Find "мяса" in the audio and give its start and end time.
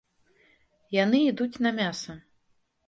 1.81-2.21